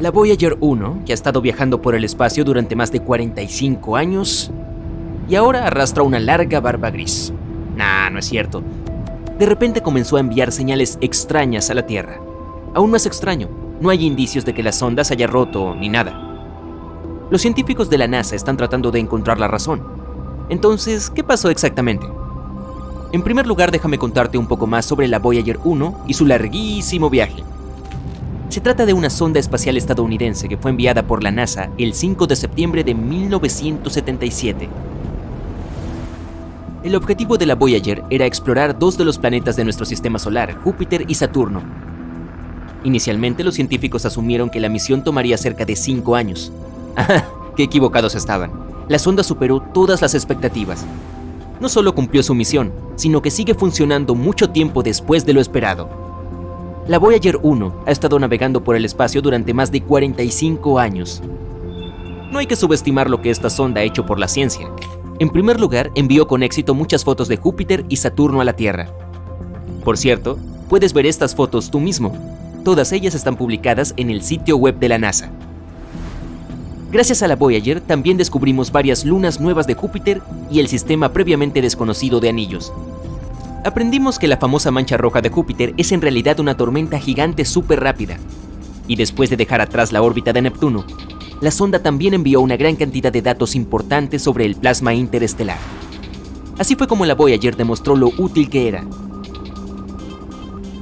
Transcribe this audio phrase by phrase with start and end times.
[0.00, 4.50] La Voyager 1, que ha estado viajando por el espacio durante más de 45 años,
[5.28, 7.32] y ahora arrastra una larga barba gris.
[7.76, 8.60] Nah, no es cierto.
[9.38, 12.18] De repente comenzó a enviar señales extrañas a la Tierra.
[12.74, 13.48] Aún más extraño,
[13.80, 16.20] no hay indicios de que la sonda se haya roto ni nada.
[17.30, 19.80] Los científicos de la NASA están tratando de encontrar la razón.
[20.48, 22.04] Entonces, ¿qué pasó exactamente?
[23.12, 27.10] En primer lugar, déjame contarte un poco más sobre la Voyager 1 y su larguísimo
[27.10, 27.44] viaje.
[28.54, 32.28] Se trata de una sonda espacial estadounidense que fue enviada por la NASA el 5
[32.28, 34.68] de septiembre de 1977.
[36.84, 40.54] El objetivo de la Voyager era explorar dos de los planetas de nuestro sistema solar,
[40.62, 41.64] Júpiter y Saturno.
[42.84, 46.52] Inicialmente los científicos asumieron que la misión tomaría cerca de 5 años.
[46.96, 47.24] ¡Ah!
[47.56, 48.52] ¡Qué equivocados estaban!
[48.86, 50.86] La sonda superó todas las expectativas.
[51.58, 56.03] No solo cumplió su misión, sino que sigue funcionando mucho tiempo después de lo esperado.
[56.86, 61.22] La Voyager 1 ha estado navegando por el espacio durante más de 45 años.
[62.30, 64.68] No hay que subestimar lo que esta sonda ha hecho por la ciencia.
[65.18, 68.90] En primer lugar, envió con éxito muchas fotos de Júpiter y Saturno a la Tierra.
[69.82, 72.14] Por cierto, puedes ver estas fotos tú mismo.
[72.64, 75.30] Todas ellas están publicadas en el sitio web de la NASA.
[76.92, 81.62] Gracias a la Voyager también descubrimos varias lunas nuevas de Júpiter y el sistema previamente
[81.62, 82.74] desconocido de anillos.
[83.64, 87.80] Aprendimos que la famosa mancha roja de Júpiter es en realidad una tormenta gigante súper
[87.80, 88.18] rápida.
[88.86, 90.84] Y después de dejar atrás la órbita de Neptuno,
[91.40, 95.56] la sonda también envió una gran cantidad de datos importantes sobre el plasma interestelar.
[96.58, 98.84] Así fue como la Voyager demostró lo útil que era.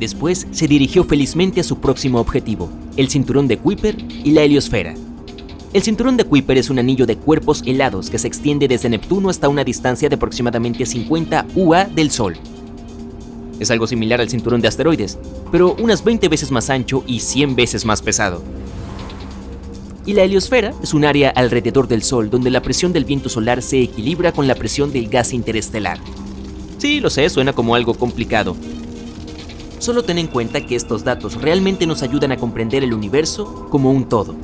[0.00, 4.94] Después se dirigió felizmente a su próximo objetivo, el cinturón de Kuiper y la heliosfera.
[5.72, 9.30] El cinturón de Kuiper es un anillo de cuerpos helados que se extiende desde Neptuno
[9.30, 12.36] hasta una distancia de aproximadamente 50 UA del Sol.
[13.62, 15.20] Es algo similar al cinturón de asteroides,
[15.52, 18.42] pero unas 20 veces más ancho y 100 veces más pesado.
[20.04, 23.62] Y la heliosfera es un área alrededor del Sol donde la presión del viento solar
[23.62, 25.98] se equilibra con la presión del gas interestelar.
[26.78, 28.56] Sí, lo sé, suena como algo complicado.
[29.78, 33.92] Solo ten en cuenta que estos datos realmente nos ayudan a comprender el universo como
[33.92, 34.34] un todo.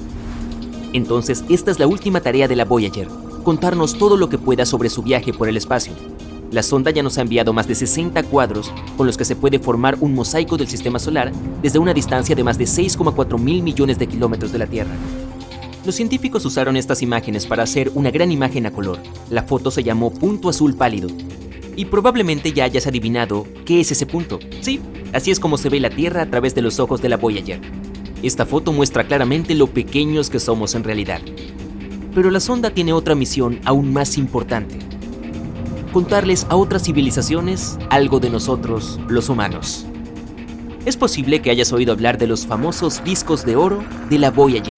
[0.93, 3.09] Entonces, esta es la última tarea de la Voyager,
[3.43, 5.93] contarnos todo lo que pueda sobre su viaje por el espacio.
[6.51, 9.59] La sonda ya nos ha enviado más de 60 cuadros con los que se puede
[9.59, 13.99] formar un mosaico del sistema solar desde una distancia de más de 6,4 mil millones
[13.99, 14.95] de kilómetros de la Tierra.
[15.85, 18.99] Los científicos usaron estas imágenes para hacer una gran imagen a color.
[19.29, 21.09] La foto se llamó punto azul pálido.
[21.77, 24.39] Y probablemente ya hayas adivinado qué es ese punto.
[24.63, 24.81] Sí,
[25.13, 27.61] así es como se ve la Tierra a través de los ojos de la Voyager.
[28.23, 31.21] Esta foto muestra claramente lo pequeños que somos en realidad.
[32.15, 34.79] Pero la sonda tiene otra misión aún más importante.
[35.99, 39.85] Contarles a otras civilizaciones algo de nosotros, los humanos.
[40.87, 44.78] Es posible que hayas oído hablar de los famosos discos de oro de la Voyager.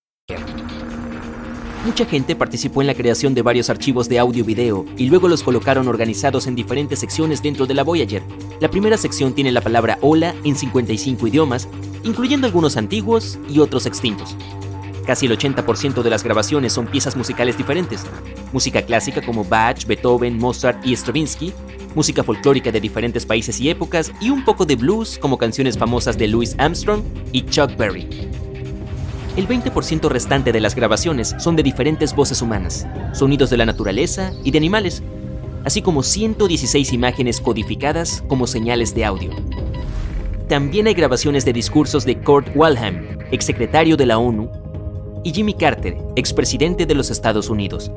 [1.85, 5.87] Mucha gente participó en la creación de varios archivos de audio-video y luego los colocaron
[5.87, 8.21] organizados en diferentes secciones dentro de la Voyager.
[8.59, 11.67] La primera sección tiene la palabra hola en 55 idiomas,
[12.03, 14.37] incluyendo algunos antiguos y otros extintos.
[15.07, 18.05] Casi el 80% de las grabaciones son piezas musicales diferentes.
[18.53, 21.51] Música clásica como Bach, Beethoven, Mozart y Stravinsky,
[21.95, 26.15] música folclórica de diferentes países y épocas y un poco de blues como canciones famosas
[26.17, 27.01] de Louis Armstrong
[27.31, 28.07] y Chuck Berry.
[29.37, 34.33] El 20% restante de las grabaciones son de diferentes voces humanas, sonidos de la naturaleza
[34.43, 35.03] y de animales,
[35.63, 39.31] así como 116 imágenes codificadas como señales de audio.
[40.49, 44.51] También hay grabaciones de discursos de Kurt Waldheim, exsecretario de la ONU,
[45.23, 47.89] y Jimmy Carter, expresidente de los Estados Unidos.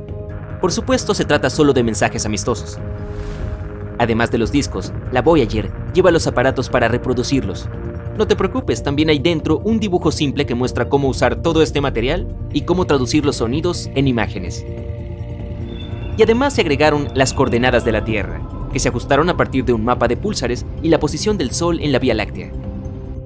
[0.60, 2.78] Por supuesto, se trata solo de mensajes amistosos.
[3.98, 7.68] Además de los discos, la Voyager lleva los aparatos para reproducirlos.
[8.16, 11.80] No te preocupes, también hay dentro un dibujo simple que muestra cómo usar todo este
[11.80, 14.64] material y cómo traducir los sonidos en imágenes.
[16.16, 18.40] Y además se agregaron las coordenadas de la Tierra,
[18.72, 21.80] que se ajustaron a partir de un mapa de púlsares y la posición del Sol
[21.80, 22.52] en la Vía Láctea.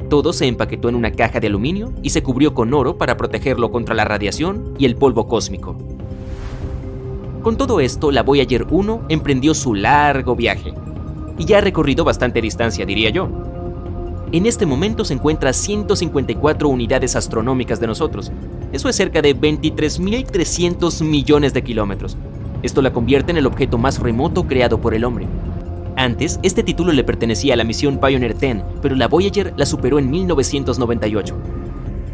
[0.09, 3.71] Todo se empaquetó en una caja de aluminio y se cubrió con oro para protegerlo
[3.71, 5.77] contra la radiación y el polvo cósmico.
[7.43, 10.73] Con todo esto, la Voyager 1 emprendió su largo viaje,
[11.37, 13.29] y ya ha recorrido bastante distancia, diría yo.
[14.31, 18.31] En este momento se encuentra a 154 unidades astronómicas de nosotros.
[18.73, 22.19] Eso es cerca de 23.300 millones de kilómetros.
[22.63, 25.27] Esto la convierte en el objeto más remoto creado por el hombre.
[25.97, 29.99] Antes, este título le pertenecía a la misión Pioneer 10, pero la Voyager la superó
[29.99, 31.35] en 1998.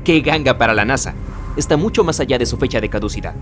[0.05, 1.15] ¡Qué ganga para la NASA!
[1.57, 3.35] Está mucho más allá de su fecha de caducidad.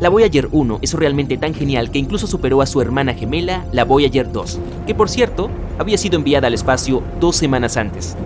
[0.00, 3.84] La Voyager 1 es realmente tan genial que incluso superó a su hermana gemela, la
[3.84, 8.16] Voyager 2, que por cierto había sido enviada al espacio dos semanas antes.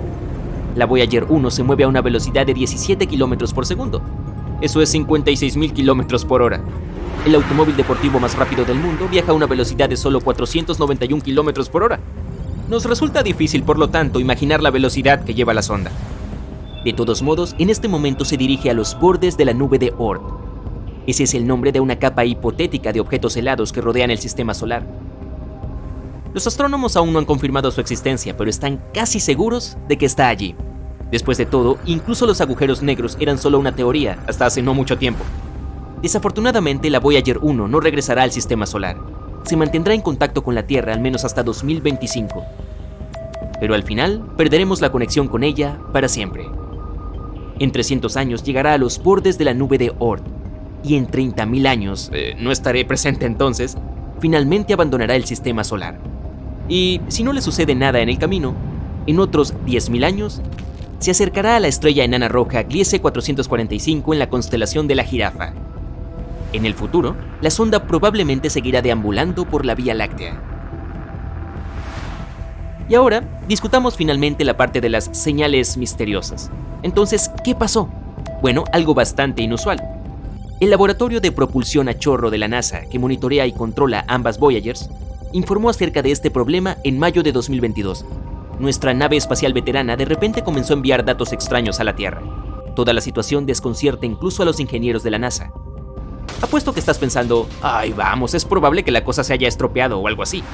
[0.76, 4.02] La Voyager 1 se mueve a una velocidad de 17 km por segundo.
[4.60, 6.60] Eso es 56.000 km por hora.
[7.24, 11.70] El automóvil deportivo más rápido del mundo viaja a una velocidad de solo 491 km
[11.70, 12.00] por hora.
[12.68, 15.90] Nos resulta difícil, por lo tanto, imaginar la velocidad que lleva la sonda.
[16.84, 19.94] De todos modos, en este momento se dirige a los bordes de la nube de
[19.96, 20.41] Oort,
[21.06, 24.54] ese es el nombre de una capa hipotética de objetos helados que rodean el sistema
[24.54, 24.86] solar.
[26.34, 30.28] Los astrónomos aún no han confirmado su existencia, pero están casi seguros de que está
[30.28, 30.54] allí.
[31.10, 34.96] Después de todo, incluso los agujeros negros eran solo una teoría hasta hace no mucho
[34.96, 35.24] tiempo.
[36.00, 38.96] Desafortunadamente, la Voyager 1 no regresará al sistema solar.
[39.44, 42.42] Se mantendrá en contacto con la Tierra al menos hasta 2025.
[43.60, 46.48] Pero al final, perderemos la conexión con ella para siempre.
[47.58, 50.24] En 300 años llegará a los bordes de la nube de Oort,
[50.82, 53.76] y en 30.000 años, eh, no estaré presente entonces,
[54.20, 55.98] finalmente abandonará el sistema solar.
[56.68, 58.54] Y si no le sucede nada en el camino,
[59.06, 60.42] en otros 10.000 años,
[60.98, 65.52] se acercará a la estrella enana roja Gliese 445 en la constelación de la jirafa.
[66.52, 70.40] En el futuro, la sonda probablemente seguirá deambulando por la Vía Láctea.
[72.88, 76.50] Y ahora, discutamos finalmente la parte de las señales misteriosas.
[76.82, 77.88] Entonces, ¿qué pasó?
[78.42, 80.01] Bueno, algo bastante inusual.
[80.62, 84.88] El laboratorio de propulsión a chorro de la NASA, que monitorea y controla ambas Voyagers,
[85.32, 88.04] informó acerca de este problema en mayo de 2022.
[88.60, 92.22] Nuestra nave espacial veterana de repente comenzó a enviar datos extraños a la Tierra.
[92.76, 95.52] Toda la situación desconcierta incluso a los ingenieros de la NASA.
[96.40, 100.06] Apuesto que estás pensando, ay vamos, es probable que la cosa se haya estropeado o
[100.06, 100.44] algo así.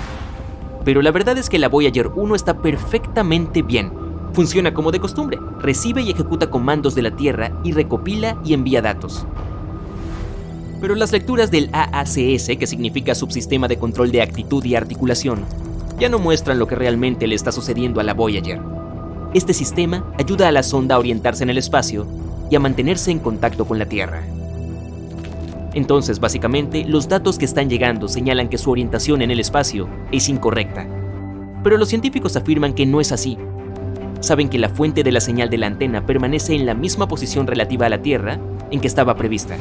[0.86, 3.92] Pero la verdad es que la Voyager 1 está perfectamente bien.
[4.32, 8.80] Funciona como de costumbre, recibe y ejecuta comandos de la Tierra y recopila y envía
[8.80, 9.26] datos.
[10.80, 15.44] Pero las lecturas del AACS, que significa Subsistema de Control de Actitud y Articulación,
[15.98, 18.60] ya no muestran lo que realmente le está sucediendo a la Voyager.
[19.34, 22.06] Este sistema ayuda a la sonda a orientarse en el espacio
[22.50, 24.22] y a mantenerse en contacto con la Tierra.
[25.74, 30.28] Entonces, básicamente, los datos que están llegando señalan que su orientación en el espacio es
[30.28, 30.86] incorrecta.
[31.62, 33.36] Pero los científicos afirman que no es así.
[34.20, 37.46] Saben que la fuente de la señal de la antena permanece en la misma posición
[37.46, 38.38] relativa a la Tierra
[38.70, 39.56] en que estaba prevista.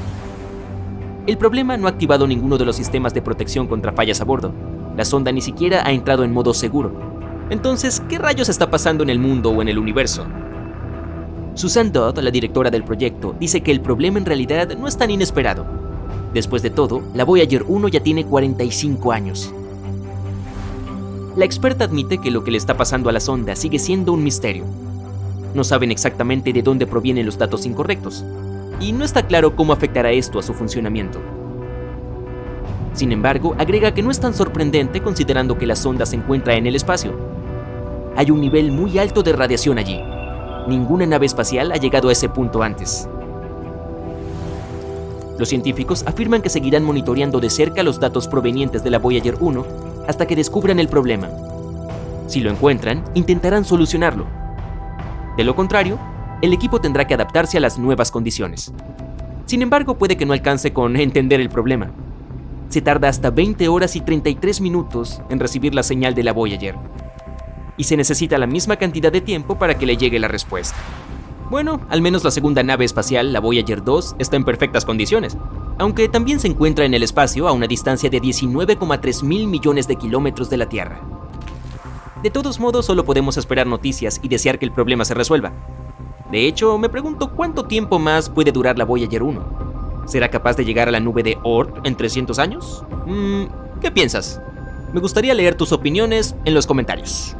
[1.28, 4.54] El problema no ha activado ninguno de los sistemas de protección contra fallas a bordo.
[4.96, 6.94] La sonda ni siquiera ha entrado en modo seguro.
[7.50, 10.26] Entonces, ¿qué rayos está pasando en el mundo o en el universo?
[11.54, 15.12] Susan Dodd, la directora del proyecto, dice que el problema en realidad no es tan
[15.12, 15.66] inesperado.
[16.34, 19.54] Después de todo, la Voyager 1 ya tiene 45 años.
[21.36, 24.24] La experta admite que lo que le está pasando a la sonda sigue siendo un
[24.24, 24.64] misterio.
[25.54, 28.24] No saben exactamente de dónde provienen los datos incorrectos,
[28.80, 31.20] y no está claro cómo afectará esto a su funcionamiento.
[32.94, 36.66] Sin embargo, agrega que no es tan sorprendente considerando que la sonda se encuentra en
[36.66, 37.14] el espacio.
[38.16, 40.02] Hay un nivel muy alto de radiación allí.
[40.68, 43.08] Ninguna nave espacial ha llegado a ese punto antes.
[45.38, 49.66] Los científicos afirman que seguirán monitoreando de cerca los datos provenientes de la Voyager 1
[50.08, 51.30] hasta que descubran el problema.
[52.26, 54.26] Si lo encuentran, intentarán solucionarlo.
[55.38, 56.00] De lo contrario,
[56.42, 58.72] el equipo tendrá que adaptarse a las nuevas condiciones.
[59.46, 61.92] Sin embargo, puede que no alcance con entender el problema.
[62.70, 66.76] Se tarda hasta 20 horas y 33 minutos en recibir la señal de la Voyager.
[67.78, 70.76] Y se necesita la misma cantidad de tiempo para que le llegue la respuesta.
[71.50, 75.38] Bueno, al menos la segunda nave espacial, la Voyager 2, está en perfectas condiciones,
[75.78, 79.96] aunque también se encuentra en el espacio a una distancia de 19,3 mil millones de
[79.96, 81.00] kilómetros de la Tierra.
[82.22, 85.54] De todos modos, solo podemos esperar noticias y desear que el problema se resuelva,
[86.32, 90.04] de hecho, me pregunto cuánto tiempo más puede durar la Voyager 1.
[90.06, 92.84] ¿Será capaz de llegar a la nube de Oort en 300 años?
[93.06, 93.44] Mm,
[93.80, 94.42] ¿Qué piensas?
[94.94, 97.36] Me gustaría leer tus opiniones en los comentarios.